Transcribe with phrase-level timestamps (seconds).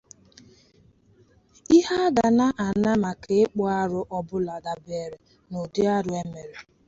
[1.77, 5.17] Ihe a ga-ana maka ịkpụ arụ ọbụla dàbèèrè
[5.49, 6.57] n'ụdị arụ e mere